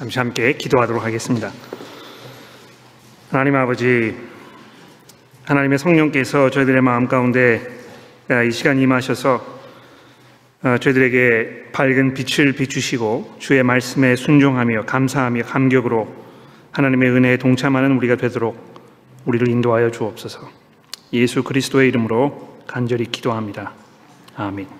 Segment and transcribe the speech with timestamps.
[0.00, 1.50] 잠시 함께 기도하도록 하겠습니다.
[3.30, 4.16] 하나님 아버지,
[5.44, 7.60] 하나님의 성령께서 저희들의 마음 가운데
[8.30, 9.60] 아, 이 시간 임하셔서
[10.62, 16.08] 아, 저희들에게 밝은 빛을 비추시고 주의 말씀에 순종하며 감사하며 감격으로
[16.72, 18.56] 하나님의 은혜에 동참하는 우리가 되도록
[19.26, 20.48] 우리를 인도하여 주옵소서.
[21.12, 23.74] 예수 그리스도의 이름으로 간절히 기도합니다.
[24.34, 24.79] 아멘.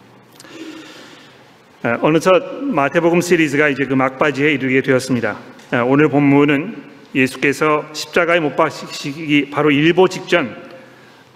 [1.83, 5.39] 아, 어느덧 마태복음 시리즈가 이제 그 막바지에 이르게 되었습니다.
[5.71, 6.77] 아, 오늘 본문은
[7.15, 10.55] 예수께서 십자가에 못 박히시기 바로 일보 직전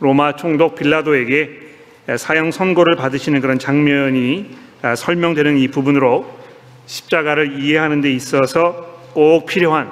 [0.00, 1.48] 로마 총독 빌라도에게
[2.18, 4.50] 사형 선고를 받으시는 그런 장면이
[4.82, 6.30] 아, 설명되는 이 부분으로
[6.84, 9.90] 십자가를 이해하는 데 있어서 꼭 필요한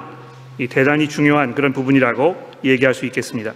[0.69, 3.53] 대단히 중요한 그런 부분이라고 얘기할 수 있겠습니다.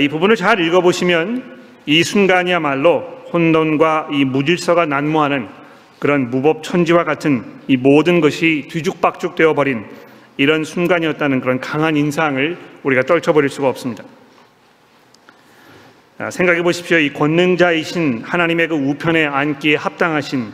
[0.00, 5.48] 이 부분을 잘 읽어보시면 이 순간이야말로 혼돈과 이 무질서가 난무하는
[5.98, 9.84] 그런 무법 천지와 같은 이 모든 것이 뒤죽박죽 되어 버린
[10.36, 14.04] 이런 순간이었다는 그런 강한 인상을 우리가 떨쳐버릴 수가 없습니다.
[16.18, 16.98] 아, 생각해 보십시오.
[16.98, 20.52] 이 권능자이신 하나님의 그 우편에 앉기에 합당하신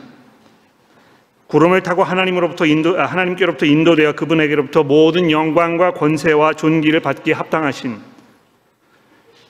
[1.47, 8.14] 구름을 타고 하나님으로부터 인도 아, 하나님께로부터 인도되어 그분에게로부터 모든 영광과 권세와 존귀를 받기에 합당하신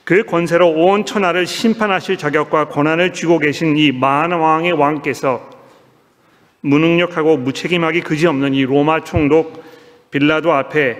[0.05, 5.49] 그 권세로 온 천하를 심판하실 자격과 권한을 쥐고 계신 이 만왕의 왕께서
[6.61, 9.63] 무능력하고 무책임하기 그지없는 이 로마 총독
[10.11, 10.97] 빌라도 앞에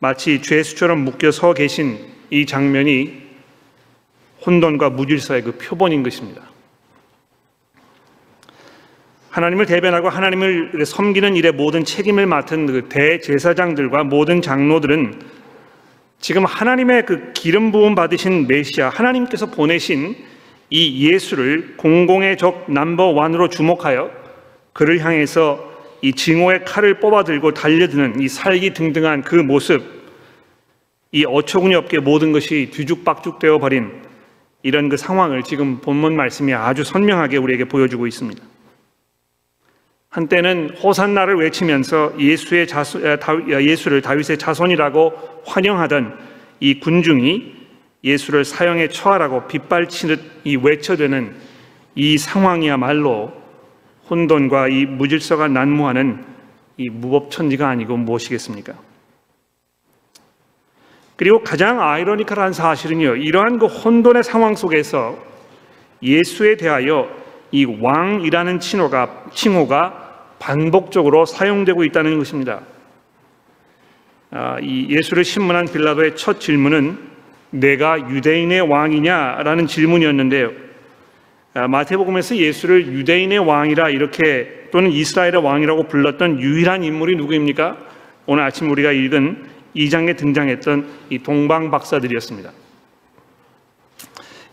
[0.00, 1.98] 마치 죄수처럼 묶여 서 계신
[2.30, 3.22] 이 장면이
[4.44, 6.42] 혼돈과 무질서의 그 표본인 것입니다.
[9.30, 15.37] 하나님을 대변하고 하나님을 섬기는 일에 모든 책임을 맡은 그 대제사장들과 모든 장로들은
[16.20, 20.16] 지금 하나님의 그 기름 부음 받으신 메시아 하나님께서 보내신
[20.70, 24.10] 이 예수를 공공의 적 넘버 원으로 주목하여
[24.72, 25.66] 그를 향해서
[26.02, 29.82] 이 징호의 칼을 뽑아들고 달려드는 이 살기 등등한 그 모습,
[31.10, 34.02] 이 어처구니 없게 모든 것이 뒤죽박죽되어 버린
[34.62, 38.42] 이런 그 상황을 지금 본문 말씀이 아주 선명하게 우리에게 보여주고 있습니다.
[40.10, 43.00] 한때는 호산나를 외치면서 예수의 자수,
[43.48, 46.18] 예수를 다윗의 자손이라고 환영하던
[46.60, 47.56] 이 군중이
[48.02, 51.34] 예수를 사형에 처하라고 빗발치듯 이 외쳐대는
[51.94, 53.32] 이 상황이야말로
[54.08, 56.24] 혼돈과 이 무질서가 난무하는
[56.78, 58.74] 이 무법천지가 아니고 무엇이겠습니까?
[61.16, 65.18] 그리고 가장 아이러니컬한 사실은요, 이러한 그 혼돈의 상황 속에서
[66.00, 67.10] 예수에 대하여
[67.50, 72.60] 이 왕이라는 칭호가, 칭호가 반복적으로 사용되고 있다는 것입니다.
[74.30, 76.98] 아, 이 예수를 신문한 빌라도의 첫 질문은
[77.50, 80.52] 내가 유대인의 왕이냐라는 질문이었는데요.
[81.54, 87.78] 아, 마태복음에서 예수를 유대인의 왕이라 이렇게 또는 이스라엘의 왕이라고 불렀던 유일한 인물이 누구입니까?
[88.26, 89.44] 오늘 아침 우리가 읽은
[89.74, 92.52] 2장에 등장했던 이 동방 박사들이었습니다.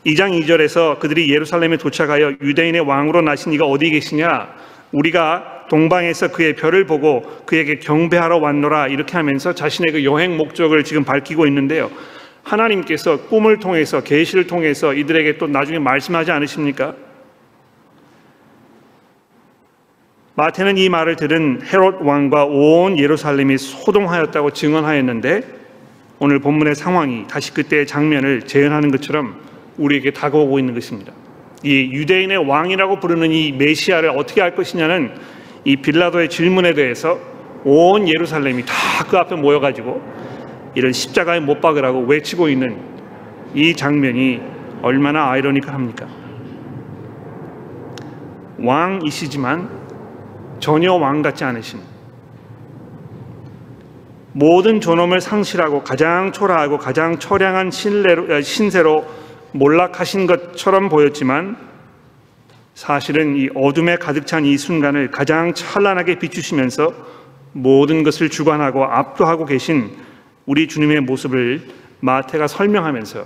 [0.06, 4.54] 2장 2절에서 그들이 예루살렘에 도착하여 유대인의 왕으로 나신 이가 어디 계시냐?
[4.92, 11.04] 우리가 동방에서 그의 별을 보고 그에게 경배하러 왔노라 이렇게 하면서 자신의 그 여행 목적을 지금
[11.04, 11.90] 밝히고 있는데요.
[12.44, 16.94] 하나님께서 꿈을 통해서 계시를 통해서 이들에게 또 나중에 말씀하지 않으십니까?
[20.36, 25.42] 마태는 이 말을 들은 헤롯 왕과 온 예루살렘이 소동하였다고 증언하였는데
[26.20, 31.14] 오늘 본문의 상황이 다시 그때의 장면을 재현하는 것처럼 우리에게 다가오고 있는 것입니다.
[31.64, 35.12] 이 유대인의 왕이라고 부르는 이 메시아를 어떻게 할 것이냐는
[35.64, 37.20] 이 빌라도의 질문에 대해서
[37.64, 38.74] 온 예루살렘이 다
[39.08, 40.02] 그 앞에 모여가지고
[40.74, 42.78] 이런 십자가에 못 박으라고 외치고 있는
[43.54, 44.42] 이 장면이
[44.82, 46.08] 얼마나 아이러니컬합니까?
[48.60, 49.70] 왕이시지만
[50.60, 51.80] 전혀 왕 같지 않으신
[54.34, 59.06] 모든 존엄을 상실하고 가장 초라하고 가장 처량한 신뢰로, 신세로
[59.56, 61.56] 몰락하신 것처럼 보였지만
[62.74, 66.94] 사실은 이 어둠에 가득 찬 이 순간을 가장 찬란하게 비추시면서
[67.54, 69.92] 모든 것을 주관하고 압도하고 계신
[70.46, 71.62] 우리 주님의 모습을
[72.02, 73.26] 마태가 설명하면서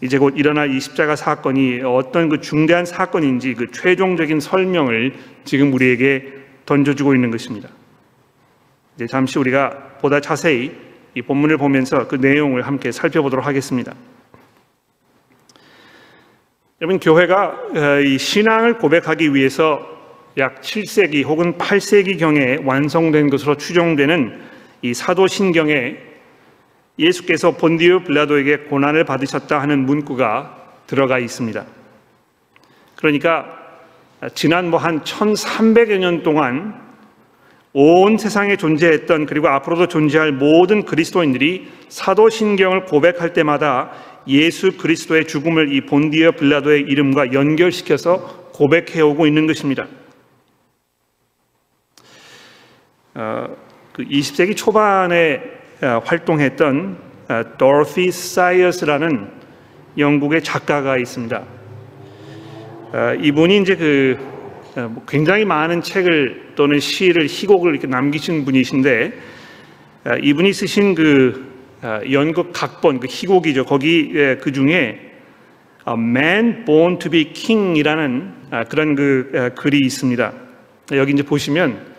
[0.00, 5.12] 이제 곧 일어날 이 십자가 사건이 어떤 그 중대한 사건인지 그 최종적인 설명을
[5.44, 6.32] 지금 우리에게
[6.64, 7.68] 던져주고 있는 것입니다.
[8.96, 10.72] 이제 잠시 우리가 보다 자세히
[11.14, 13.92] 이 본문을 보면서 그 내용을 함께 살펴보도록 하겠습니다.
[16.82, 19.86] 여러분 교회가 어, 이 신앙을 고백하기 위해서
[20.38, 24.40] 약 7세기 혹은 8세기 경에 완성된 것으로 추정되는
[24.80, 25.98] 이 사도신경에
[26.98, 30.56] 예수께서 본디오 빌라도에게 고난을 받으셨다 하는 문구가
[30.86, 31.66] 들어가 있습니다.
[32.96, 33.58] 그러니까
[34.34, 36.80] 지난 뭐 한 1300여 년 동안
[37.74, 43.90] 온 세상에 존재했던 그리고 앞으로도 존재할 모든 그리스도인들이 사도신경을 고백할 때마다
[44.30, 49.88] 예수 그리스도의 죽음을 이 본디어 빌라도의 이름과 연결시켜서 고백해 오고 있는 것입니다.
[53.14, 53.56] 어,
[53.92, 55.42] 그 20세기 초반에
[55.82, 57.10] 어, 활동했던
[57.58, 59.30] 도로티 사이어스라는
[59.98, 61.44] 영국의 작가가 있습니다.
[62.92, 64.18] 어, 이분이 이제 그
[64.76, 69.12] 어, 뭐 굉장히 많은 책을 또는 시를 희곡을 이렇게 남기신 분이신데
[70.06, 71.49] 어, 이분이 쓰신 그
[72.10, 73.64] 연극 각본 그 희곡이죠.
[73.64, 75.10] 거기 그 중에
[75.86, 78.32] Man Born to Be King이라는
[78.68, 80.32] 그런 그 글이 있습니다.
[80.92, 81.90] 여기 이제 보시면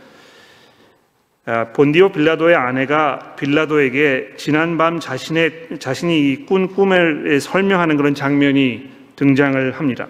[1.74, 10.08] 본디오 빌라도의 아내가 빌라도에게 지난밤 자신의 자신이 꾼 꿈을 설명하는 그런 장면이 등장을 합니다.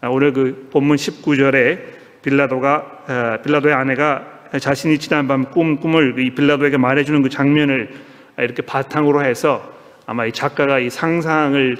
[0.00, 1.78] 아, 오늘 그 본문 19절에
[2.22, 4.26] 빌라도가 빌라도의 아내가
[4.58, 7.90] 자신이 지난밤 꿈 꿈을 이 빌라도에게 말해주는 그 장면을
[8.38, 9.72] 이렇게 바탕으로 해서
[10.06, 11.76] 아마 이 작가가 이 상상을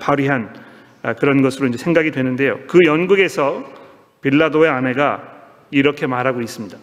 [0.00, 0.62] 발휘한
[1.02, 2.60] 아, 그런 것으로 이제 생각이 되는데요.
[2.68, 3.64] 그 연극에서
[4.20, 5.32] 빌라도의 아내가
[5.70, 6.78] 이렇게 말하고 있습니다.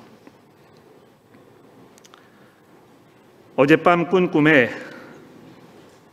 [3.56, 4.70] 어젯밤 꾼 꿈에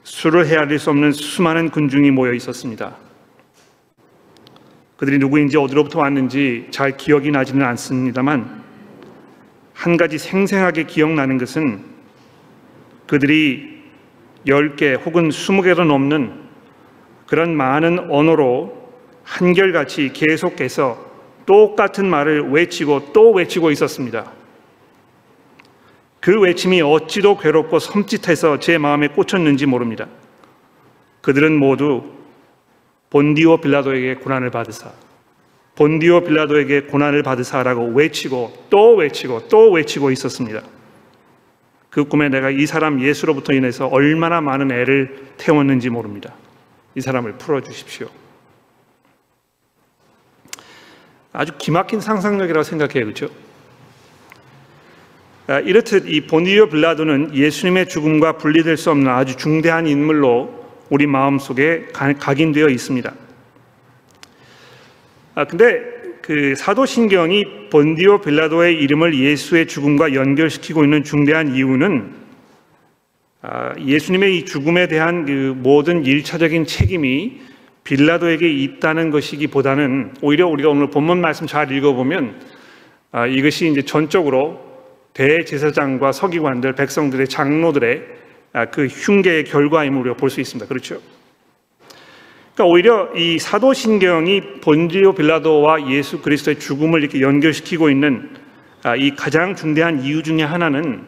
[0.04, 2.96] 술을 헤아릴 수 없는 수많은 군중이 모여 있었습니다.
[4.96, 8.64] 그들이 누구인지 어디로부터 왔는지 잘 기억이 나지는 않습니다만
[9.74, 11.95] 한 가지 생생하게 기억나는 것은
[13.06, 13.82] 그들이
[14.46, 16.32] 10개 혹은 20개도 넘는
[17.26, 18.90] 그런 많은 언어로
[19.24, 21.04] 한결같이 계속해서
[21.46, 24.30] 똑같은 말을 외치고 또 외치고 있었습니다.
[26.20, 30.08] 그 외침이 어찌도 괴롭고 섬찟해서 제 마음에 꽂혔는지 모릅니다.
[31.20, 32.04] 그들은 모두
[33.10, 34.90] 본디오 빌라도에게 고난을 받으사
[35.76, 40.62] 본디오 빌라도에게 고난을 받으사라고 외치고 또 외치고 또 외치고 있었습니다.
[41.96, 46.34] 그 꿈에 내가 이 사람 예수로부터 인해서 얼마나 많은 애를 태웠는지 모릅니다.
[46.94, 48.06] 이 사람을 풀어주십시오.
[51.32, 53.06] 아주 기막힌 상상력이라고 생각해요.
[53.06, 53.30] 그렇죠?
[55.46, 61.86] 아, 이렇듯 이 본디오 빌라도는 예수님의 죽음과 분리될 수 없는 아주 중대한 인물로 우리 마음속에
[61.94, 63.14] 각인되어 있습니다.
[65.34, 65.95] 아 근데
[66.26, 72.14] 그 사도신경이 본디오 빌라도의 이름을 예수의 죽음과 연결시키고 있는 중대한 이유는
[73.42, 77.42] 아, 예수님의 이 죽음에 대한 그 모든 일차적인 책임이
[77.84, 82.40] 빌라도에게 있다는 것이기보다는 오히려 우리가 오늘 본문 말씀 잘 읽어보면
[83.12, 84.60] 아, 이것이 이제 전적으로
[85.14, 88.02] 대제사장과 서기관들, 백성들의 장로들의
[88.52, 90.66] 아, 그 흉계의 결과임을 우리가 볼 수 있습니다.
[90.66, 91.00] 그렇죠?
[92.56, 98.30] 그러니까 오히려 이 사도신경이 본디오 빌라도와 예수 그리스도의 죽음을 이렇게 연결시키고 있는
[98.82, 101.04] 아, 이 가장 중대한 이유 중에 하나는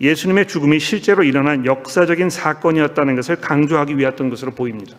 [0.00, 4.96] 예수님의 죽음이 실제로 일어난 역사적인 사건이었다는 것을 강조하기 위했던 것으로 보입니다.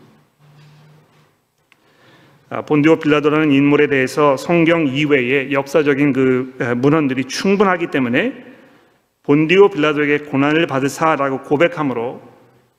[2.49, 8.33] 아, 본디오 빌라도라는 인물에 대해서 성경 이외의 역사적인 그 문헌들이 충분하기 때문에
[9.23, 12.21] 본디오 빌라도에게 고난을 받으사라고 고백함으로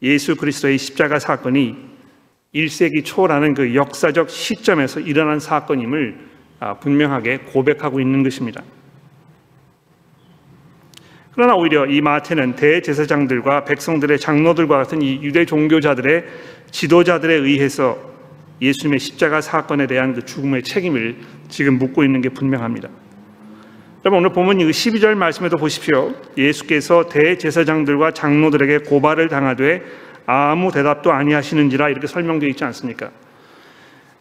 [0.03, 1.90] 예수 그리스도의 십자가 사건이
[2.55, 8.62] 1세기 초라는 그 역사적 시점에서 일어난 사건임을 아, 분명하게 고백하고 있는 것입니다.
[11.33, 16.25] 그러나 오히려 이 마태는 대제사장들과 백성들의 장로들과 같은 이 유대 종교자들의
[16.71, 17.99] 지도자들에 의해서
[18.61, 21.16] 예수님의 십자가 사건에 대한 그 죽음의 책임을
[21.49, 22.88] 지금 묻고 있는 게 분명합니다.
[24.04, 26.14] 여러분 오늘 보면 12절 말씀에도 보십시오.
[26.37, 29.83] 예수께서 대제사장들과 장로들에게 고발을 당하되
[30.33, 33.11] 아무 대답도 아니하시는지라 이렇게 설명되어 있지 않습니까?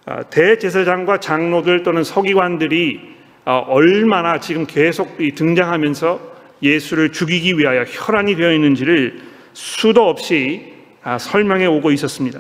[0.08, 3.00] 아, 대제사장과 장로들 또는 서기관들이
[3.46, 6.20] 아, 얼마나 지금 계속 등장하면서
[6.64, 9.20] 예수를 죽이기 위하여 혈안이 되어 있는지를
[9.54, 10.74] 수도 없이
[11.04, 12.40] 아, 설명해 오고 있었습니다.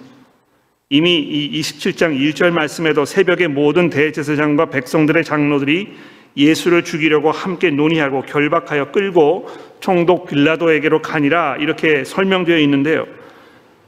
[0.89, 5.93] 이미 이 27장 1절 말씀에도 새벽에 모든 대제사장과 백성들의 장로들이
[6.35, 9.47] 예수를 죽이려고 함께 논의하고 결박하여 끌고
[9.79, 13.18] 총독 빌라도에게로 가니라 이렇게 설명되어 있는데요.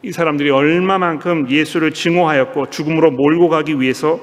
[0.03, 4.19] 이 사람들이 얼마만큼 예수를 증오하였고 죽음으로 몰고 가기 위해서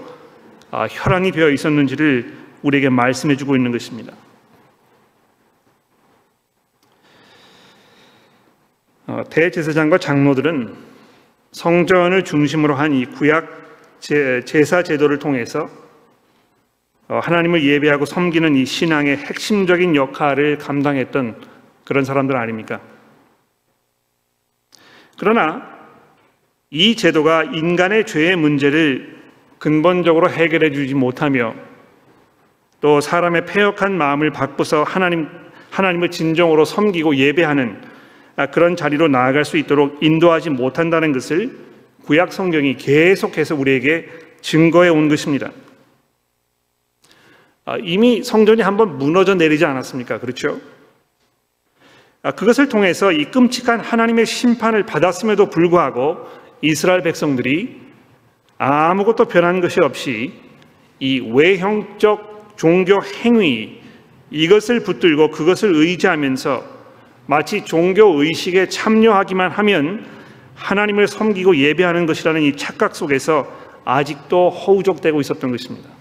[0.71, 2.33] 아, 혈안이 되어 있었는지를
[2.63, 4.13] 우리에게 말씀해 주고 있는 것입니다.
[9.07, 10.75] 어, 대제사장과 장로들은
[11.53, 13.59] 성전을 중심으로 한 이 구약
[14.01, 15.69] 제사 제도를 통해서
[17.09, 21.41] 어, 하나님을 예배하고 섬기는 이 신앙의 핵심적인 역할을 감당했던
[21.85, 22.81] 그런 사람들 아닙니까?
[25.19, 25.63] 그러나
[26.71, 29.19] 이 제도가 인간의 죄의 문제를
[29.59, 31.55] 근본적으로 해결해 주지 못하며
[32.81, 35.29] 또 사람의 패역한 마음을 바꾸서 하나님
[35.71, 37.81] 하나님을 진정으로 섬기고 예배하는
[38.37, 41.59] 아, 그런 자리로 나아갈 수 있도록 인도하지 못한다는 것을
[42.05, 44.09] 구약 성경이 계속해서 우리에게
[44.41, 45.51] 증거해 온 것입니다.
[47.65, 50.21] 아, 이미 성전이 한번 무너져 내리지 않았습니까?
[50.21, 50.61] 그렇죠?
[52.23, 56.27] 아, 그것을 통해서 이 끔찍한 하나님의 심판을 받았음에도 불구하고
[56.63, 57.81] 이스라엘 백성들이
[58.59, 60.33] 아무것도 변한 것이 없이
[60.99, 63.81] 이 외형적 종교 행위
[64.31, 66.65] 이것을 붙들고 그것을 의지하면서
[67.27, 70.05] 마치 종교 의식에 참여하기만 하면
[70.57, 73.47] 하나님을 섬기고 예배하는 것이라는 이 착각 속에서
[73.85, 75.98] 아직도 허우적대고 있었던 것입니다.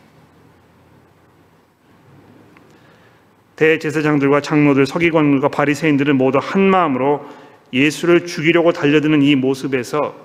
[3.57, 7.27] 대제사장들과 장로들, 서기관들과 바리새인들은 모두 한 마음으로
[7.73, 10.15] 예수를 죽이려고 달려드는 이 모습에서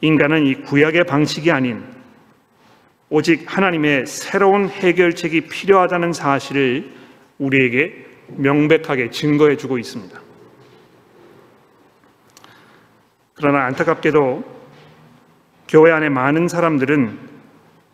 [0.00, 1.84] 인간은 이 구약의 방식이 아닌
[3.10, 6.90] 오직 하나님의 새로운 해결책이 필요하다는 사실을
[7.38, 10.20] 우리에게 명백하게 증거해 주고 있습니다.
[13.34, 14.56] 그러나 안타깝게도
[15.68, 17.18] 교회 안에 많은 사람들은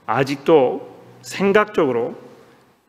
[0.06, 2.31] 아직도 생각적으로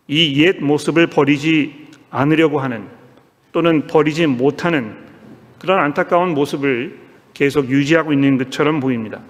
[0.07, 2.88] 이 옛 모습을 버리지 않으려고 하는
[3.51, 4.95] 또는 버리지 못하는
[5.60, 7.00] 그런 안타까운 모습을
[7.33, 9.22] 계속 유지하고 있는 것처럼 보입니다.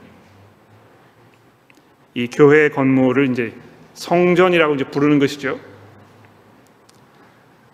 [2.16, 3.54] 이 교회 건물을 이제
[3.94, 5.60] 성전이라고 이제 부르는 것이죠.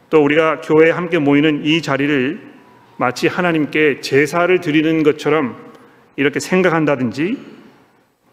[0.09, 2.49] 또 우리가 교회에 함께 모이는 이 자리를
[2.97, 5.55] 마치 하나님께 제사를 드리는 것처럼
[6.15, 7.37] 이렇게 생각한다든지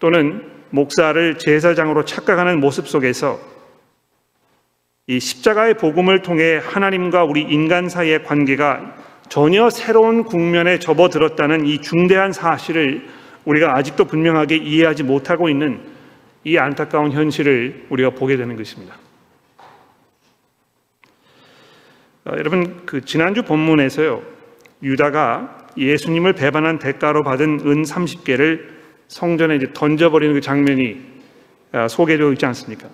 [0.00, 3.55] 또는 목사를 제사장으로 착각하는 모습 속에서
[5.08, 8.96] 이 십자가의 복음을 통해 하나님과 우리 인간 사이의 관계가
[9.28, 13.06] 전혀 새로운 국면에 접어들었다는 이 중대한 사실을
[13.44, 15.80] 우리가 아직도 분명하게 이해하지 못하고 있는
[16.42, 18.96] 이 안타까운 현실을 우리가 보게 되는 것입니다.
[22.24, 24.20] 어, 여러분 그 지난주 본문에서요
[24.82, 28.74] 유다가 예수님을 배반한 대가로 받은 은 30개를
[29.06, 31.00] 성전에 이제 던져버리는 그 장면이
[31.72, 32.88] 어, 소개되어 있지 않습니까?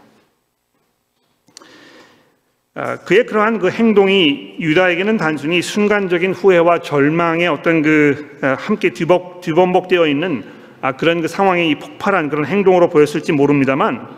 [2.75, 10.07] 어, 그의 그러한 그 행동이 유다에게는 단순히 순간적인 후회와 절망의 어떤 그 함께 뒤복, 뒤범벅되어
[10.07, 10.43] 있는
[10.81, 14.09] 아, 그런 그 상황이 폭발한 그런 행동으로 보였을지 모릅니다만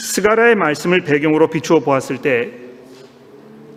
[0.00, 2.52] 스가라의 말씀을 배경으로 비추어 보았을 때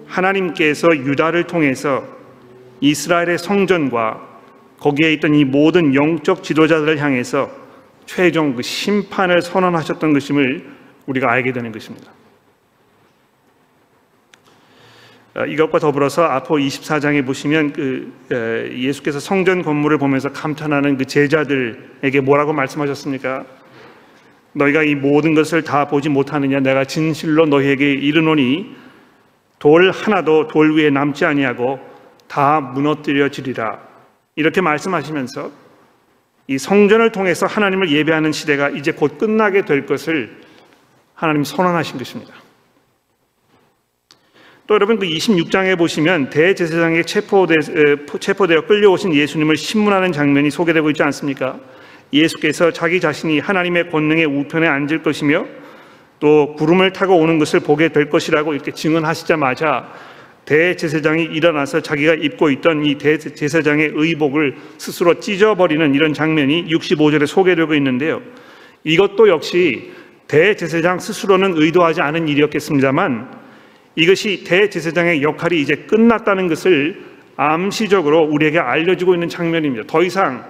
[0.06, 2.04] 하나님께서 유다를 통해서
[2.82, 4.30] 이스라엘의 성전과
[4.80, 7.50] 거기에 있던 이 모든 영적 지도자들을 향해서
[8.06, 10.70] 최종 그 심판을 선언하셨던 것임을
[11.08, 12.12] 우리가 알게 되는 것입니다.
[12.12, 12.14] 어,
[15.48, 23.46] 이것과 더불어서 앞으로 24장에 보시면 그 예수께서 성전 건물을 보면서 감탄하는 그 제자들에게 뭐라고 말씀하셨습니까?
[24.54, 26.60] 너희가 이 모든 것을 다 보지 못하느냐?
[26.60, 28.76] 내가 진실로 너희에게 이르노니
[29.60, 31.80] 돌 하나도 돌 위에 남지 아니하고
[32.28, 33.80] 다 무너뜨려지리라.
[34.36, 35.52] 이렇게 말씀하시면서
[36.48, 40.42] 이 성전을 통해서 하나님을 예배하는 시대가 이제 곧 끝나게 될 것을
[41.14, 42.34] 하나님 선언하신 것입니다.
[44.72, 47.56] 또 여러분 그 26장에 보시면 대제사장에 체포되,
[48.22, 51.60] 체포되어 끌려오신 예수님을 신문하는 장면이 소개되고 있지 않습니까?
[52.14, 55.46] 예수께서 자기 자신이 하나님의 권능의 우편에 앉을 것이며
[56.22, 59.92] 또 구름을 타고 오는 것을 보게 될 것이라고 이렇게 증언하시자마자
[60.46, 68.22] 대제사장이 일어나서 자기가 입고 있던 이 대제사장의 의복을 스스로 찢어버리는 이런 장면이 65절에 소개되고 있는데요.
[68.86, 69.92] 이것도 역시
[70.30, 73.42] 대제사장 스스로는 의도하지 않은 일이었겠습니다만
[73.96, 77.04] 이것이 대제사장의 역할이 이제 끝났다는 것을
[77.36, 79.86] 암시적으로 우리에게 알려주고 있는 장면입니다.
[79.88, 80.46] 더 이상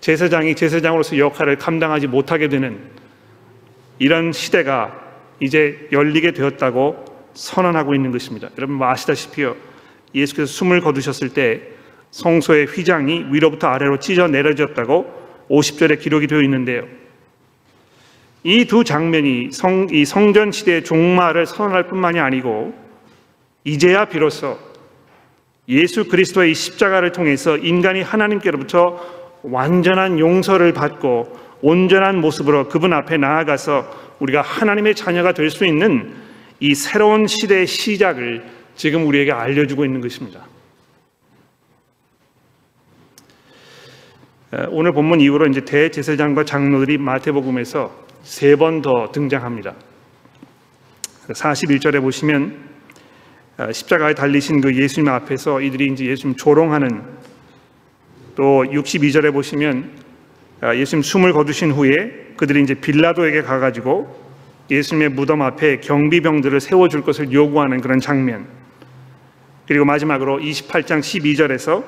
[0.00, 2.78] 제사장이 제사장으로서 역할을 감당하지 못하게 되는
[3.98, 5.08] 이런 시대가
[5.40, 8.48] 이제 열리게 되었다고 선언하고 있는 것입니다.
[8.58, 9.56] 여러분 뭐 아시다시피요.
[10.14, 11.60] 예수께서 숨을 거두셨을 때
[12.10, 16.86] 성소의 휘장이 위로부터 아래로 찢어 내려졌다고 50절에 기록이 되어 있는데요.
[18.44, 22.72] 이 두 장면이 성, 이 성전 시대의 종말을 선언할 뿐만이 아니고
[23.64, 24.58] 이제야 비로소
[25.68, 28.98] 예수 그리스도의 십자가를 통해서 인간이 하나님께로부터
[29.42, 36.14] 완전한 용서를 받고 온전한 모습으로 그분 앞에 나아가서 우리가 하나님의 자녀가 될 수 있는
[36.60, 38.44] 이 새로운 시대의 시작을
[38.76, 40.40] 지금 우리에게 알려주고 있는 것입니다.
[44.70, 49.74] 오늘 본문 이후로 이제 대제사장과 장로들이 마태복음에서 세 번 더 등장합니다.
[51.28, 52.58] 41절에 보시면
[53.72, 57.04] 십자가에 달리신 그 예수님 앞에서 이들이 이제 예수님 조롱하는
[58.36, 59.90] 또 62절에 보시면
[60.60, 64.14] 아, 예수님 숨을 거두신 후에 그들이 이제 빌라도에게 가가지고
[64.70, 68.46] 예수님의 무덤 앞에 경비병들을 세워줄 것을 요구하는 그런 장면.
[69.66, 71.82] 그리고 마지막으로 28장 12절에서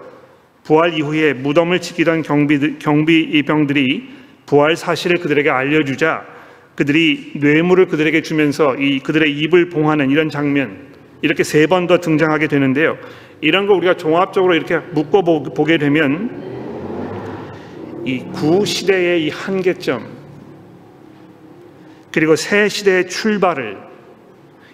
[0.64, 4.20] 부활 이후에 무덤을 지키던 경비, 경비병들이
[4.50, 6.25] 부활 사실을 그들에게 알려주자
[6.75, 10.88] 그들이 뇌물을 그들에게 주면서 이 그들의 입을 봉하는 이런 장면
[11.23, 12.99] 이렇게 세 번 더 등장하게 되는데요.
[13.40, 16.30] 이런 거 우리가 종합적으로 이렇게 묶어 보게 되면
[18.04, 20.04] 이 구 시대의 이 한계점
[22.11, 23.78] 그리고 새 시대의 출발을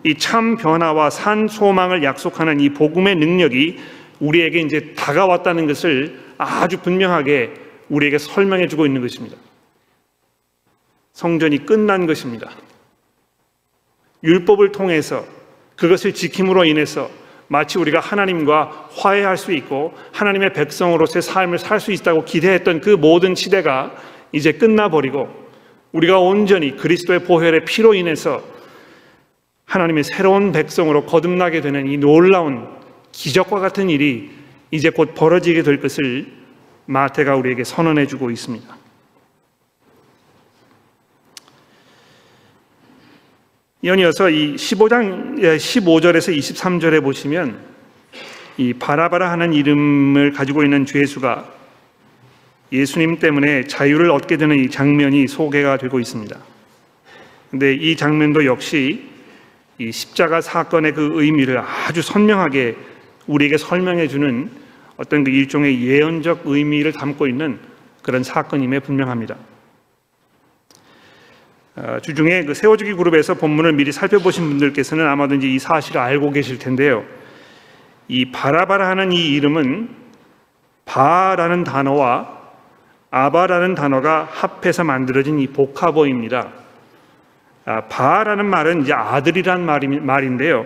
[0.04, 3.78] 이 참 변화와 산 소망을 약속하는 이 복음의 능력이
[4.20, 7.52] 우리에게 이제 다가왔다는 것을 아주 분명하게
[7.90, 9.36] 우리에게 설명해 주고 있는 것입니다.
[11.16, 12.50] 성전이 끝난 것입니다.
[14.22, 15.24] 율법을 통해서
[15.74, 17.08] 그것을 지킴으로 인해서
[17.48, 23.34] 마치 우리가 하나님과 화해할 수 있고 하나님의 백성으로서의 삶을 살 수 있다고 기대했던 그 모든
[23.34, 23.96] 시대가
[24.30, 25.30] 이제 끝나버리고
[25.92, 28.42] 우리가 온전히 그리스도의 보혈의 피로 인해서
[29.64, 32.68] 하나님의 새로운 백성으로 거듭나게 되는 이 놀라운
[33.12, 34.32] 기적과 같은 일이
[34.70, 36.26] 이제 곧 벌어지게 될 것을
[36.84, 38.85] 마태가 우리에게 선언해 주고 있습니다.
[43.84, 47.58] 연이어서 이 15장 15절에서 예, 23절에 보시면
[48.56, 51.52] 이 바라바라 하는 이름을 가지고 있는 죄수가
[52.72, 56.36] 예수님 때문에 자유를 얻게 되는 이 장면이 소개가 되고 있습니다.
[57.50, 59.10] 근데 이 장면도 역시
[59.78, 62.76] 이 십자가 사건의 그 의미를 아주 선명하게
[63.26, 64.50] 우리에게 설명해 주는
[64.96, 67.58] 어떤 그 일종의 예언적 의미를 담고 있는
[68.02, 69.36] 그런 사건임에 분명합니다.
[71.76, 77.04] 어, 주중에 그 세워주기 그룹에서 본문을 미리 살펴보신 분들께서는 이제 이 사실을 알고 계실 텐데요.
[78.08, 79.90] 이 바라바라 하는 이 이름은
[80.86, 82.34] 바라는 단어와
[83.10, 86.48] 아바라는 단어가 합해서 만들어진 이 복합어입니다.
[87.66, 90.64] 아, 바라는 말은 이제 아들이란 말이, 말인데요.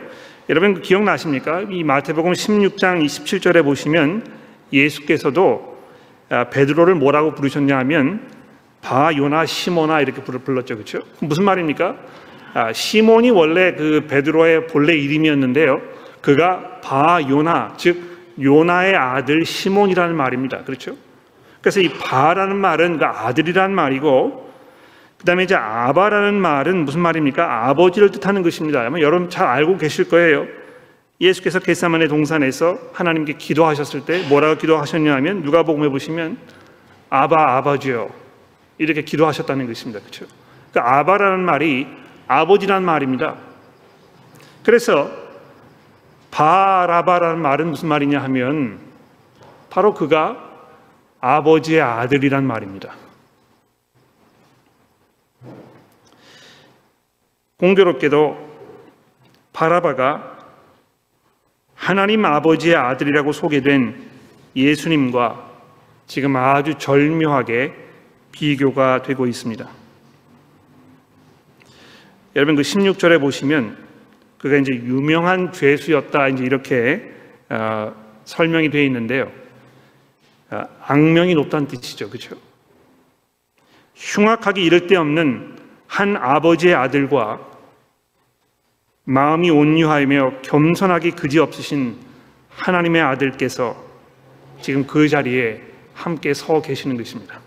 [0.49, 1.63] 여러분 그 기억나십니까?
[1.71, 4.27] 이 마태복음 16장 27절에 보시면
[4.73, 5.81] 예수께서도
[6.29, 8.40] 아, 베드로를 뭐라고 부르셨냐 하면
[8.83, 10.75] 바요나 시모나 이렇게 불렀죠.
[10.75, 11.01] 그렇죠?
[11.21, 11.97] 무슨 말입니까?
[12.55, 15.81] 아, 시몬이 원래 그 베드로의 본래 이름이었는데요.
[16.21, 20.65] 그가 바요나 즉 요나의 아들 시몬이라는 말입니다.
[20.65, 20.97] 그렇죠?
[21.61, 24.51] 그래서 이 바라는 말은 그 아들이라는 말이고
[25.19, 27.69] 그 다음에 이제 아바라는 말은 무슨 말입니까?
[27.69, 28.81] 아버지를 뜻하는 것입니다.
[28.81, 30.47] 아마 여러분 잘 알고 계실 거예요.
[31.21, 36.39] 예수께서 겟사만의 동산에서 하나님께 기도하셨을 때 뭐라고 기도하셨냐 하면 누가복음에 보시면
[37.11, 38.09] 아바 아버지요
[38.81, 40.01] 이렇게 기도하셨다는 것입니다.
[40.01, 40.25] 그렇죠?
[40.73, 41.87] 그 아바라는 말이
[42.27, 43.37] 아버지라는 말입니다.
[44.65, 45.11] 그래서
[46.31, 48.81] 바라바라는 말은 무슨 말이냐 하면
[49.69, 50.51] 바로 그가
[51.21, 52.95] 아버지의 아들이란 말입니다.
[57.59, 58.49] 공교롭게도
[59.53, 60.39] 바라바가
[61.75, 64.09] 하나님 아버지의 아들이라고 소개된
[64.57, 65.51] 예수님과
[66.07, 67.90] 지금 아주 절묘하게
[68.33, 69.69] 비교가 되고 있습니다.
[72.37, 73.77] 여러분 그 16절에 보시면
[74.39, 77.13] 그가 이제 유명한 죄수였다 이제 이렇게
[77.49, 77.93] 어,
[78.25, 79.31] 설명이 되어 있는데요.
[80.51, 82.37] 어, 악명이 높다는 뜻이죠, 그렇죠?
[83.95, 87.47] 흉악하기 이를 데 없는 한 아버지의 아들과
[89.05, 91.97] 마음이 온유하며 겸손하기 그지없으신
[92.51, 93.77] 하나님의 아들께서
[94.61, 95.61] 지금 그 자리에
[95.95, 97.41] 함께 서 계시는 것입니다.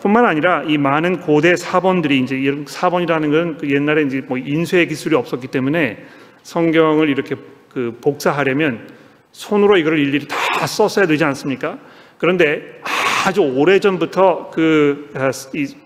[0.00, 5.14] 뿐만 아니라 이 많은 고대 사본들이 이제 이런 사본이라는 건그 옛날에 이제 뭐 인쇄 기술이
[5.14, 6.04] 없었기 때문에
[6.42, 7.36] 성경을 이렇게
[7.68, 8.88] 그 복사하려면
[9.32, 11.78] 손으로 이거를 일일이 다 썼어야 되지 않습니까?
[12.18, 12.80] 그런데
[13.26, 15.30] 아주 오래 전부터 그 아,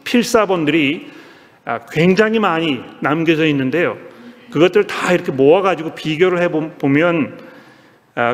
[0.04, 1.10] 필사본들이
[1.64, 3.98] 아, 굉장히 많이 남겨져 있는데요.
[4.50, 7.38] 그것들 다 이렇게 모아가지고 비교를 해보면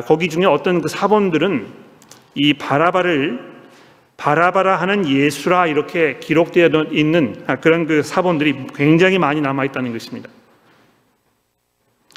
[0.05, 1.67] 거기 중에 어떤 그 사본들은
[2.35, 3.56] 이 바라바를
[4.17, 10.29] 바라바라 하는 예수라 이렇게 기록되어 있는 그런 그 사본들이 굉장히 많이 남아 있다는 것입니다.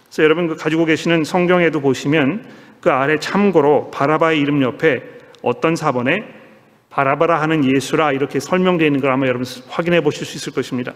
[0.07, 2.47] 그래서 여러분 그 가지고 계시는 성경에도 보시면
[2.81, 5.03] 그 아래 참고로 바라바의 이름 옆에
[5.43, 6.17] 어떤 사본에
[6.89, 10.95] 바라바라 하는 예수라 이렇게 설명되어 있는 걸 아마 여러분 확인해 보실 수 있을 것입니다.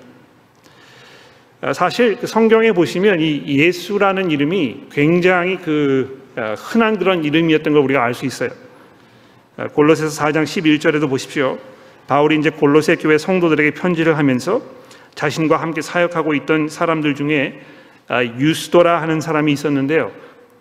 [1.60, 7.82] 아, 사실 그 성경에 보시면 이 예수라는 이름이 굉장히 그 아, 흔한 그런 이름이었던 걸
[7.82, 8.50] 우리가 알 수 있어요.
[9.56, 11.58] 아, 골로새서 4장 11절에도 보십시오.
[12.08, 14.60] 바울이 이제 골로새 교회 성도들에게 편지를 하면서
[15.14, 17.60] 자신과 함께 사역하고 있던 사람들 중에
[18.08, 20.12] 아, 유스도라 하는 사람이 있었는데요.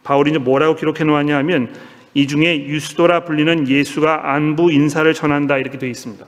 [0.03, 1.75] 바울이 이제 뭐라고 기록해 놓았냐 하면
[2.13, 6.25] 이 중에 유스도라 불리는 예수가 안부 인사를 전한다 이렇게 되어 있습니다.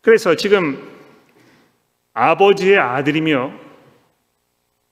[0.00, 0.82] 그래서 지금
[2.14, 3.52] 아버지의 아들이며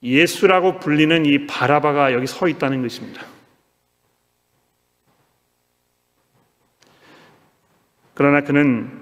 [0.03, 3.23] 예수라고 불리는 이 바라바가 여기 서 있다는 것입니다.
[8.17, 8.99] 그러나 그는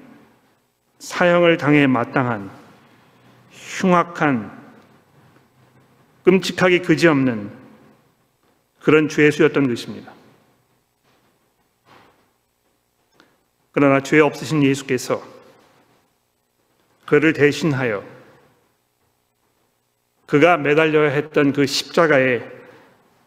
[0.99, 2.51] 사형을 당해 마땅한
[3.49, 4.51] 흉악한
[6.25, 7.49] 끔찍하기 그지없는
[8.81, 10.11] 그런 죄수였던 것입니다.
[13.71, 15.23] 그러나 죄 없으신 예수께서
[17.05, 18.03] 그를 대신하여
[20.25, 22.41] 그가 매달려야 했던 그 십자가에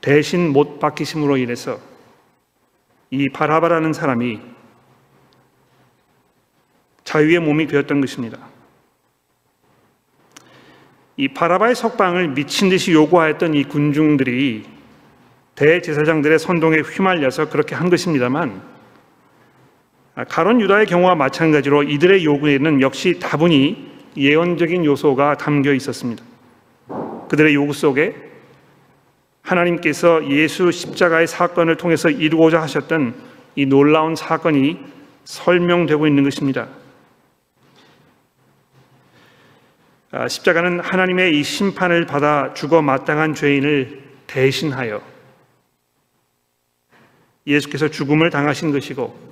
[0.03, 1.81] 대신 못 박히심으로 인해서
[3.11, 4.58] 이 바라바라는 사람이
[7.09, 8.37] 자유의 몸이 되었던 것입니다.
[11.17, 14.67] 이 바라바의 석방을 미친 듯이 요구하였던 이 군중들이
[15.55, 18.61] 대제사장들의 선동에 휘말려서 그렇게 한 것입니다만
[20.29, 26.23] 가론 유다의 경우와 마찬가지로 이들의 요구에는 역시 다분히 예언적인 요소가 담겨 있었습니다.
[27.31, 28.15] 그들의 요구 속에
[29.41, 33.15] 하나님께서 예수 십자가의 사건을 통해서 이루고자 하셨던
[33.57, 34.79] 이 놀라운 사건이
[35.25, 36.69] 설명되고 있는 것입니다.
[36.69, 36.79] 아,
[40.29, 45.03] 십자가는 하나님의 이 심판을 받아 죽어 마땅한 죄인을 대신하여
[47.47, 49.29] 예수께서 죽음을 당하신 것이고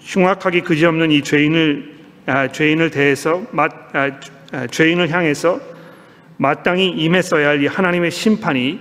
[0.00, 4.10] 흉악하기 그지없는 이 죄인을 아, 죄인을 대해서 마, 아,
[4.52, 5.60] 아, 죄인을 향해서
[6.36, 8.80] 마땅히 임했어야 할 이 하나님의 심판이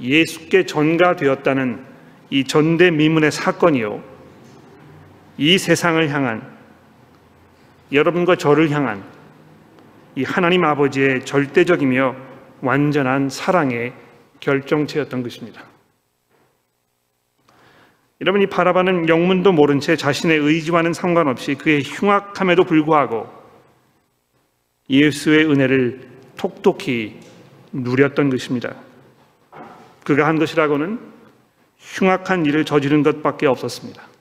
[0.00, 1.84] 예수께 전가되었다는
[2.30, 4.02] 이 전대미문의 사건이요.
[5.38, 6.42] 이 세상을 향한
[7.92, 9.13] 여러분과 저를 향한
[10.16, 12.14] 이 하나님 아버지의 절대적이며
[12.60, 13.92] 완전한 사랑의
[14.40, 15.64] 결정체였던 것입니다.
[18.20, 23.28] 여러분 이 바라바는 영문도 모른 채 자신의 의지와는 상관없이 그의 흉악함에도 불구하고
[24.88, 27.18] 예수의 은혜를 톡톡히
[27.72, 28.74] 누렸던 것입니다.
[30.04, 30.98] 그가 한 것이라고는
[31.78, 34.13] 흉악한 일을 저지른 것밖에 없었습니다.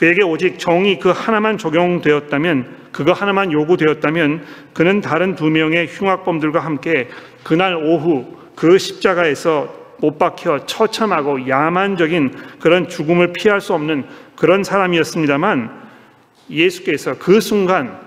[0.00, 7.10] 그에게 오직 정이 그 하나만 적용되었다면, 그거 하나만 요구되었다면, 그는 다른 두 명의 흉악범들과 함께
[7.44, 15.70] 그날 오후 그 십자가에서 못 박혀 처참하고 야만적인 그런 죽음을 피할 수 없는 그런 사람이었습니다만
[16.48, 18.00] 예수께서 그 순간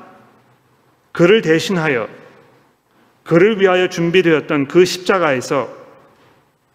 [1.11, 2.09] 그를 대신하여
[3.23, 5.69] 그를 위하여 준비되었던 그 십자가에서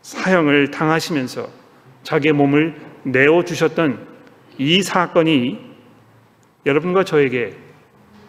[0.03, 1.49] 사형을 당하시면서
[2.05, 4.18] 자기의 몸을 내어 주셨던
[4.59, 5.59] 이 사건이
[6.67, 7.57] 여러분과 저에게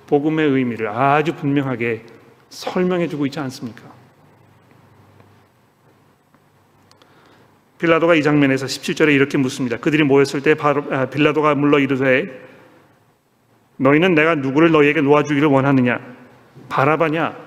[0.07, 2.05] 복음의 의미를 아주 분명하게
[2.49, 3.83] 설명해 주고 있지 않습니까?
[7.79, 9.77] 빌라도가 이 장면에서 17절에 이렇게 묻습니다.
[9.77, 12.25] 그들이 모였을 때 바로 아, 빌라도가 물러 이르되
[13.77, 15.99] 너희는 내가 누구를 너희에게 놓아주기를 원하느냐?
[16.67, 17.37] 바라바냐?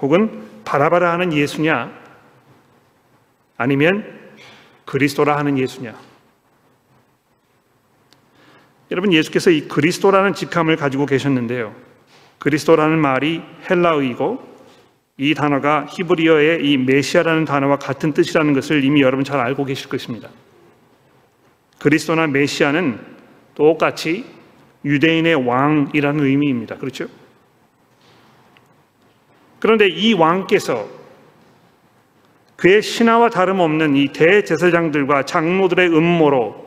[0.00, 1.92] 혹은 바라바라 하는 예수냐?
[3.56, 4.04] 아니면
[4.84, 5.94] 그리스도라 하는 예수냐?
[8.90, 11.74] 여러분 예수께서 이 그리스도라는 직함을 가지고 계셨는데요.
[12.38, 14.56] 그리스도라는 말이 헬라어이고
[15.18, 20.28] 이 단어가 히브리어의 이 메시아라는 단어와 같은 뜻이라는 것을 이미 여러분 잘 알고 계실 것입니다.
[21.78, 23.00] 그리스도나 메시아는
[23.54, 24.26] 똑같이
[24.84, 26.76] 유대인의 왕이라는 의미입니다.
[26.76, 27.06] 그렇죠?
[29.58, 30.86] 그런데 이 왕께서
[32.56, 36.65] 그의 신하와 다름없는 이 대제사장들과 장로들의 음모로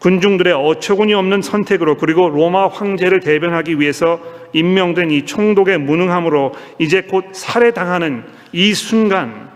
[0.00, 4.20] 군중들의 어처구니 없는 선택으로 그리고 로마 황제를 대변하기 위해서
[4.52, 9.50] 임명된 이 총독의 무능함으로 이제 곧 살해당하는 이 순간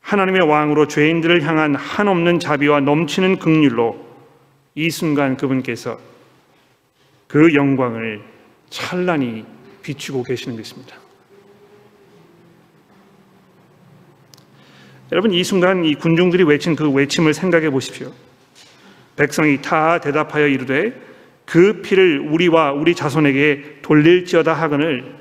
[0.00, 3.98] 하나님의 왕으로 죄인들을 향한 한없는 자비와 넘치는 극률로
[4.74, 5.98] 이 순간 그분께서
[7.26, 8.22] 그 영광을
[8.70, 9.44] 찬란히
[9.82, 11.03] 비추고 계시는 것입니다.
[15.12, 18.12] 여러분 이 순간 이 군중들이 외친 그 외침을 생각해 보십시오.
[19.16, 20.92] 백성이 다 대답하여 이르되
[21.44, 25.14] 그 피를 우리와 우리 자손에게 돌릴지어다 하거늘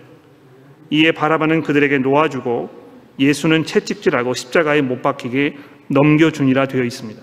[0.90, 2.70] 이에 바라바는 그들에게 놓아주고
[3.20, 7.22] 예수는 채찍질하고 십자가에 못 박히게 넘겨주니라 되어 있습니다.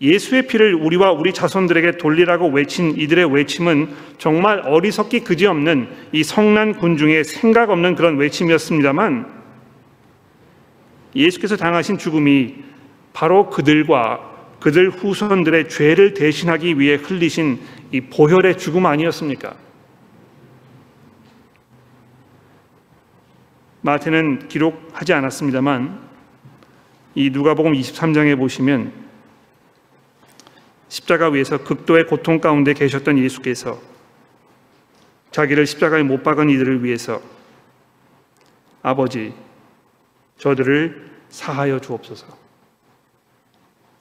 [0.00, 7.24] 예수의 피를 우리와 우리 자손들에게 돌리라고 외친 이들의 외침은 정말 어리석기 그지없는 이 성난 군중의
[7.24, 9.37] 생각 없는 그런 외침이었습니다만
[11.14, 12.56] 예수께서 당하신 죽음이
[13.12, 17.60] 바로 그들과 그들 후손들의 죄를 대신하기 위해 흘리신
[17.92, 19.54] 이 보혈의 죽음 아니었습니까?
[23.80, 26.08] 마태는 기록하지 않았습니다만
[27.14, 28.92] 이 누가복음 23장에 보시면
[30.88, 33.80] 십자가 위에서 극도의 고통 가운데 계셨던 예수께서
[35.30, 37.20] 자기를 십자가에 못 박은 이들을 위해서
[38.82, 39.32] 아버지
[40.38, 42.26] 저들을 사하여 주옵소서.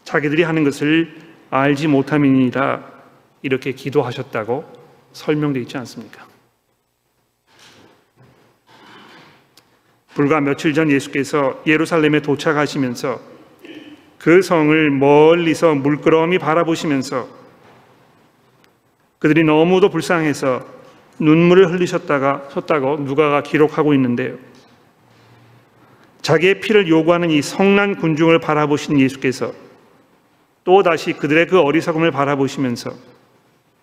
[0.04, 1.14] 자기들이 하는 것을
[1.50, 2.84] 알지 못함이니라
[3.42, 4.66] 이렇게 기도하셨다고
[5.12, 6.26] 설명되어 있지 않습니까?
[10.14, 13.20] 불과 며칠 전 예수께서 예루살렘에 도착하시면서
[14.18, 17.28] 그 성을 멀리서 물끄러미 바라보시면서
[19.20, 20.66] 그들이 너무도 불쌍해서
[21.20, 24.38] 눈물을 흘리셨다가 셨다고 누가가 기록하고 있는데요.
[26.28, 29.54] 자기의 피를 요구하는 이 성난 군중을 바라보신 예수께서
[30.66, 32.94] 또 다시 그들의 그 어리석음을 바라보시면서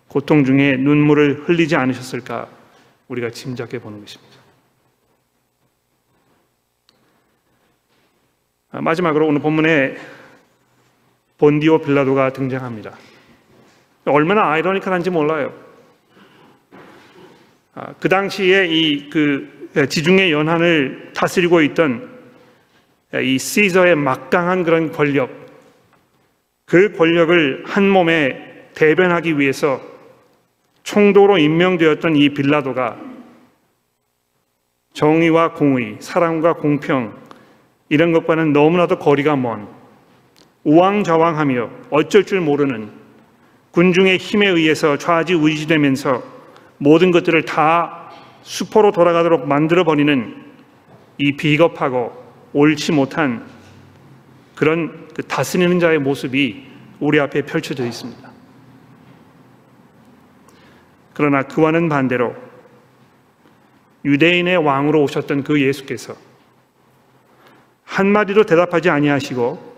[0.07, 2.47] 고통 중에 눈물을 흘리지 않으셨을까
[3.07, 4.35] 우리가 짐작해 보는 것입니다.
[8.73, 9.95] 아, 마지막으로 오늘 본문에
[11.39, 12.95] 본디오 빌라도가 등장합니다.
[14.05, 15.51] 얼마나 아이러니컬한지 몰라요.
[17.73, 22.14] 아, 그 당시에 이 그 지중해 연한을 다스리고 있던
[23.21, 25.29] 이 시저의 막강한 그런 권력,
[26.65, 29.81] 그 권력을 한 몸에 대변하기 위해서
[30.83, 32.97] 총독으로 임명되었던 이 빌라도가
[34.93, 37.15] 정의와 공의, 사랑과 공평
[37.89, 39.67] 이런 것과는 너무나도 거리가 먼
[40.63, 42.89] 우왕좌왕하며 어쩔 줄 모르는
[43.71, 46.23] 군중의 힘에 의해서 좌지우지되면서
[46.77, 48.09] 모든 것들을 다
[48.41, 50.43] 수포로 돌아가도록 만들어 버리는
[51.17, 52.24] 이 비겁하고
[52.55, 53.45] 옳지 못한
[54.55, 56.65] 그런 그 다스리는 자의 모습이
[57.01, 58.31] 우리 앞에 펼쳐져 있습니다.
[61.13, 62.33] 그러나 그와는 반대로
[64.05, 66.15] 유대인의 왕으로 오셨던 그 예수께서
[67.83, 69.75] 한마디도 대답하지 아니하시고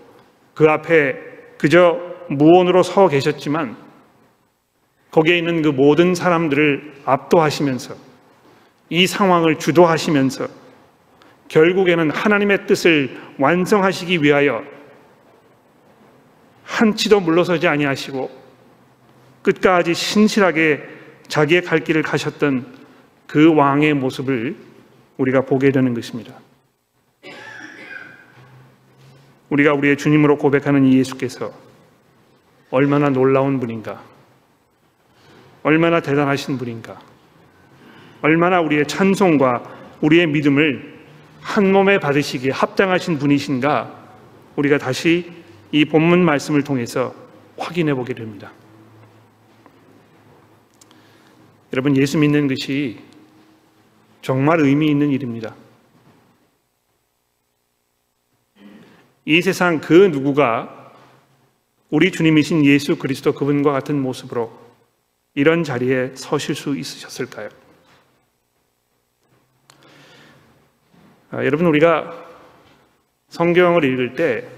[0.54, 1.14] 그 앞에
[1.58, 1.98] 그저
[2.30, 3.76] 무언으로 서 계셨지만
[5.10, 7.94] 거기에 있는 그 모든 사람들을 압도하시면서
[8.90, 10.67] 이 상황을 주도하시면서
[11.48, 14.62] 결국에는 하나님의 뜻을 완성하시기 위하여
[16.64, 18.30] 한치도 물러서지 아니하시고
[19.42, 20.82] 끝까지 신실하게
[21.26, 22.78] 자기의 갈 길을 가셨던
[23.26, 24.56] 그 왕의 모습을
[25.16, 26.34] 우리가 보게 되는 것입니다.
[29.48, 31.52] 우리가 우리의 주님으로 고백하는 이 예수께서
[32.70, 34.02] 얼마나 놀라운 분인가,
[35.62, 37.00] 얼마나 대단하신 분인가,
[38.20, 40.97] 얼마나 우리의 찬송과 우리의 믿음을
[41.48, 44.10] 한 몸에 받으시기에 합당하신 분이신가
[44.56, 45.32] 우리가 다시
[45.72, 47.14] 이 본문 말씀을 통해서
[47.56, 48.52] 확인해 보게 됩니다.
[51.72, 52.98] 여러분 예수 믿는 것이
[54.20, 55.54] 정말 의미 있는 일입니다.
[59.24, 60.92] 이 세상 그 누구가
[61.88, 64.52] 우리 주님이신 예수 그리스도 그분과 같은 모습으로
[65.34, 67.48] 이런 자리에 서실 수 있으셨을까요?
[71.30, 72.26] 아, 여러분 우리가
[73.28, 74.48] 성경을 읽을 때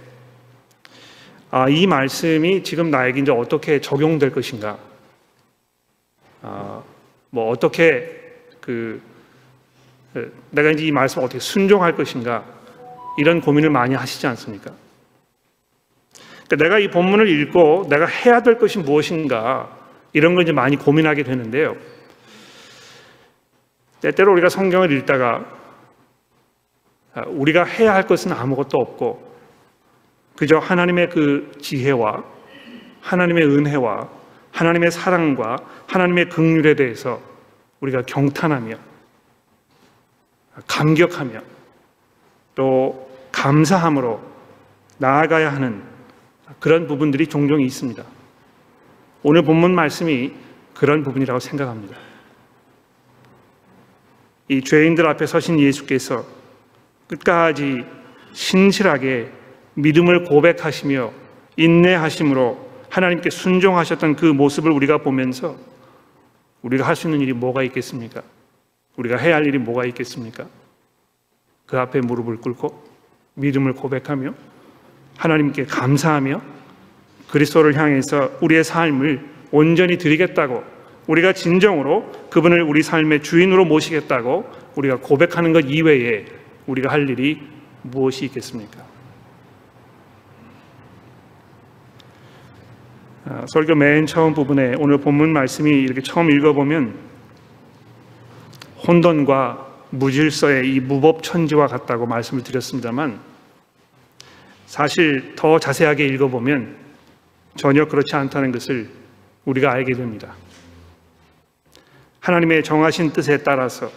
[1.51, 4.79] 아, 이 말씀이 지금 나에게 이제 어떻게 적용될 것인가?
[6.43, 6.81] 아,
[7.31, 8.21] 뭐 어떻게
[8.61, 9.03] 그
[10.51, 12.45] 내가 이제 이 말씀 어떻게 순종할 것인가?
[13.19, 14.73] 이런 고민을 많이 하시지 않습니까?
[16.47, 19.77] 그러니까 내가 이 본문을 읽고 내가 해야 될 것이 무엇인가?
[20.13, 21.77] 이런 걸 이제 많이 고민하게 되는데요.
[24.01, 25.60] 때때로 우리가 성경을 읽다가 아,
[27.27, 29.31] 우리가 해야 할 것은 아무것도 없고
[30.37, 32.25] 그저 하나님의 그 지혜와
[33.01, 34.09] 하나님의 은혜와
[34.53, 37.21] 하나님의 사랑과 하나님의 긍휼에 대해서
[37.81, 38.75] 우리가 경탄하며
[40.67, 41.41] 감격하며
[42.55, 44.21] 또 감사함으로
[44.99, 45.83] 나아가야 하는
[46.59, 48.03] 그런 부분들이 종종 있습니다.
[49.23, 50.33] 오늘 본문 말씀이
[50.75, 51.97] 그런 부분이라고 생각합니다.
[54.49, 56.25] 이 죄인들 앞에 서신 예수께서
[57.11, 57.85] 끝까지
[58.33, 59.29] 신실하게
[59.75, 61.13] 믿음을 고백하시며
[61.57, 65.57] 인내하심으로 하나님께 순종하셨던 그 모습을 우리가 보면서
[66.63, 68.23] 우리가 할 수 있는 일이 뭐가 있겠습니까?
[68.97, 70.47] 우리가 해야 할 일이 뭐가 있겠습니까?
[71.67, 72.85] 그 앞에 무릎을 꿇고
[73.35, 74.35] 믿음을 고백하며
[75.17, 76.41] 하나님께 감사하며
[77.31, 80.63] 그리스도를 향해서 우리의 삶을 온전히 드리겠다고
[81.07, 86.40] 우리가 진정으로 그분을 우리 삶의 주인으로 모시겠다고 우리가 고백하는 것 이외에
[86.71, 87.41] 우리가 할 일이
[87.83, 88.85] 무엇이 있겠습니까?
[93.27, 96.95] 아, 설교 맨 처음 부분에 오늘 본문 말씀이 이렇게 처음 읽어보면
[98.87, 103.21] 혼돈과 무질서의 이 무법천지와 같다고 말씀을 드렸습니다만
[104.67, 106.77] 사실 더 자세하게 읽어보면
[107.57, 108.89] 전혀 그렇지 않다는 것을
[109.45, 110.35] 우리가 알게 됩니다.
[112.21, 113.91] 하나님의 정하신 뜻에 따라서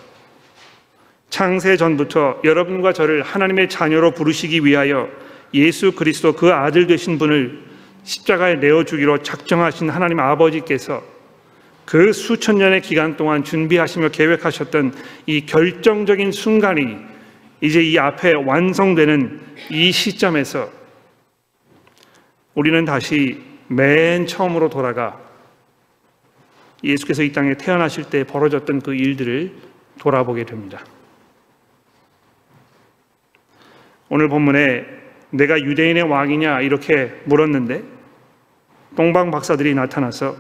[1.34, 5.10] 창세 전부터 여러분과 저를 하나님의 자녀로 부르시기 위하여
[5.56, 7.60] 예수 그리스도 그 아들 되신 분을
[8.04, 11.02] 십자가에 내어 주기로 작정하신 하나님 아버지께서
[11.86, 14.94] 그 수천 년의 기간 동안 준비하시며 계획하셨던
[15.26, 16.98] 이 결정적인 순간이
[17.62, 19.42] 이제 이 앞에 완성되는
[19.72, 20.70] 이 시점에서
[22.54, 25.20] 우리는 다시 맨 처음으로 돌아가
[26.84, 29.52] 예수께서 이 땅에 태어나실 때 벌어졌던 그 일들을
[29.98, 30.84] 돌아보게 됩니다.
[34.16, 34.86] 오늘 본문에
[35.32, 37.82] 내가 유대인의 왕이냐 이렇게 물었는데
[38.96, 40.36] 동방 박사들이 나타나서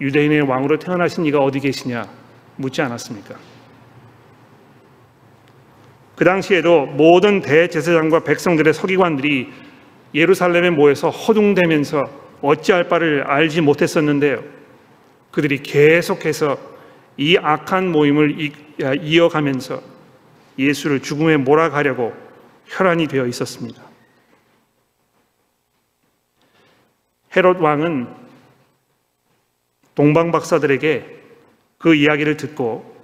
[0.00, 2.08] 유대인의 왕으로 태어나신 이가 어디 계시냐
[2.56, 3.34] 묻지 않았습니까?
[6.16, 9.52] 그 당시에도 모든 대제사장과 백성들의 서기관들이
[10.14, 12.02] 예루살렘에 모여서 허둥대면서
[12.40, 14.42] 어찌할 바를 알지 못했었는데요.
[15.32, 16.56] 그들이 계속해서
[17.18, 18.36] 이 악한 모임을
[19.02, 19.82] 이어가면서
[20.58, 22.24] 예수를 죽음에 몰아가려고
[22.66, 23.82] 혈안이 되어 있었습니다.
[27.36, 28.08] 헤롯 왕은
[29.94, 31.16] 동방 박사들에게
[31.78, 32.96] 그 이야기를 듣고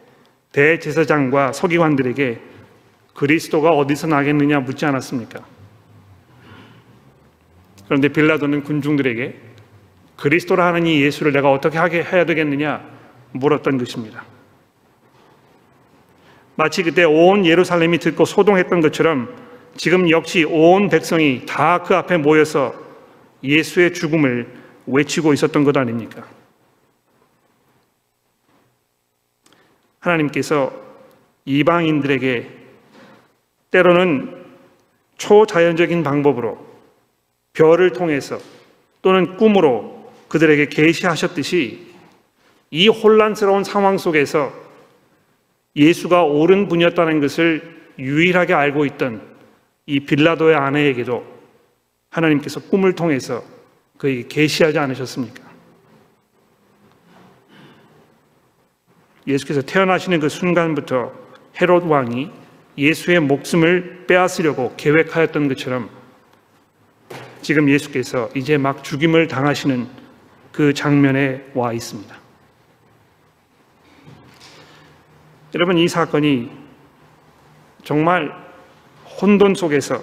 [0.53, 2.41] 대제사장과 서기관들에게
[3.15, 5.45] 그리스도가 어디서 나겠느냐 묻지 않았습니까?
[7.87, 9.39] 그런데 빌라도는 군중들에게
[10.17, 12.89] 그리스도라 하는 이 예수를 내가 어떻게 하게 해야 되겠느냐
[13.33, 14.25] 물었던 것입니다.
[16.55, 19.35] 마치 그때 온 예루살렘이 듣고 소동했던 것처럼
[19.77, 22.75] 지금 역시 온 백성이 다 그 앞에 모여서
[23.43, 24.47] 예수의 죽음을
[24.87, 26.27] 외치고 있었던 것 아닙니까?
[30.01, 30.73] 하나님께서
[31.45, 32.49] 이방인들에게
[33.71, 34.45] 때로는
[35.17, 36.59] 초자연적인 방법으로
[37.53, 38.39] 별을 통해서
[39.01, 41.93] 또는 꿈으로 그들에게 계시하셨듯이
[42.71, 44.53] 이 혼란스러운 상황 속에서
[45.77, 49.32] 예수가 옳은 분이었다는 것을 유일하게 알고 있던
[49.87, 51.25] 이 빌라도의 아내에게도
[52.11, 53.43] 하나님께서 꿈을 통해서
[53.99, 55.43] 그에게 계시하지 않으셨습니까?
[59.27, 61.13] 예수께서 태어나시는 그 순간부터
[61.61, 62.31] 헤롯 왕이
[62.77, 65.91] 예수의 목숨을 빼앗으려고 계획하였던 것처럼
[67.43, 69.87] 지금 예수께서 이제 막 죽임을 당하시는
[70.53, 72.17] 그 장면에 와 있습니다.
[75.55, 76.51] 여러분, 이 사건이
[77.85, 78.33] 정말
[79.21, 80.03] 혼돈 속에서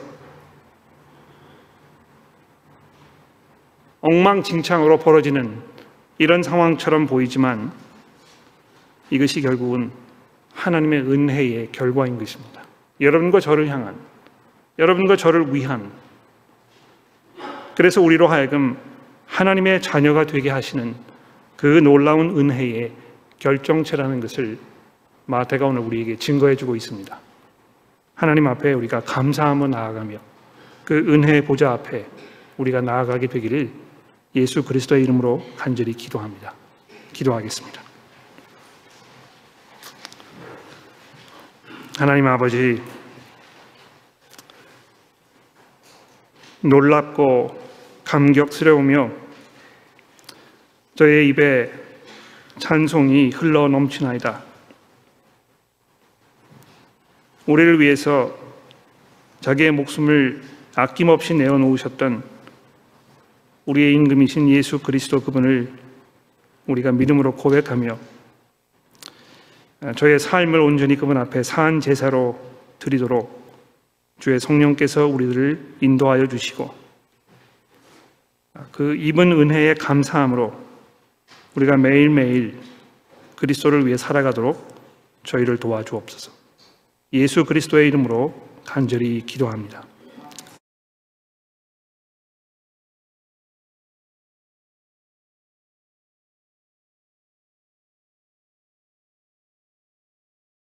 [4.02, 5.62] 엉망진창으로 벌어지는
[6.18, 7.72] 이런 상황처럼 보이지만
[9.10, 9.92] 이것이 결국은
[10.54, 12.64] 하나님의 은혜의 결과인 것입니다.
[13.02, 13.96] 여러분과 저를 향한,
[14.78, 15.92] 여러분과 저를 위한,
[17.76, 18.78] 그래서 우리로 하여금
[19.26, 20.96] 하나님의 자녀가 되게 하시는
[21.56, 22.92] 그 놀라운 은혜의
[23.40, 24.58] 결정체라는 것을
[25.26, 27.18] 마태가 오늘 우리에게 증거해 주고 있습니다.
[28.20, 30.18] 하나님 앞에 우리가 감사함을 나아가며
[30.84, 32.06] 그 은혜의 보좌 앞에
[32.58, 33.72] 우리가 나아가게 되기를
[34.36, 36.54] 예수 그리스도의 이름으로 간절히 기도합니다.
[37.14, 37.82] 기도하겠습니다.
[41.98, 42.82] 하나님 아버지,
[46.60, 47.58] 놀랍고
[48.04, 49.12] 감격스러우며
[50.96, 51.72] 저의 입에
[52.58, 54.49] 찬송이 흘러 넘치나이다.
[57.50, 58.38] 우리를 위해서
[59.42, 60.44] 자기의 목숨을
[60.76, 62.22] 아낌없이 내어놓으셨던
[63.66, 65.74] 우리의 임금이신 예수 그리스도 그분을
[66.68, 67.98] 우리가 믿음으로 고백하며
[69.96, 72.40] 저의 삶을 온전히 그분 앞에 산 제사로
[72.78, 73.40] 드리도록
[74.20, 76.72] 주의 성령께서 우리들을 인도하여 주시고
[78.72, 80.54] 그 입은 은혜의 감사함으로
[81.56, 82.60] 우리가 매일매일
[83.38, 84.78] 그리스도를 위해 살아가도록
[85.24, 86.39] 저희를 도와주옵소서.
[87.12, 88.36] 예수 그리스도의 이름으로
[88.66, 89.89] 간절히 기도합니다.